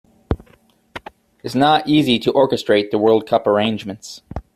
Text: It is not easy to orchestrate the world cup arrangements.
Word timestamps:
It 0.35 1.43
is 1.43 1.53
not 1.53 1.87
easy 1.87 2.17
to 2.17 2.33
orchestrate 2.33 2.89
the 2.89 2.97
world 2.97 3.27
cup 3.27 3.45
arrangements. 3.45 4.23